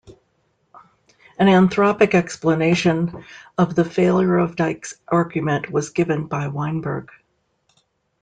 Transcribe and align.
An 1.37 1.45
anthropic 1.45 2.15
explanation 2.15 3.23
of 3.59 3.75
the 3.75 3.85
failure 3.85 4.39
of 4.39 4.55
Dicke's 4.55 4.95
argument 5.07 5.69
was 5.69 5.91
given 5.91 6.25
by 6.25 6.47
Weinberg. 6.47 7.11